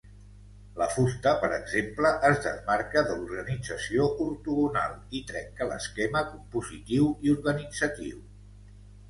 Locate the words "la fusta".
0.81-1.33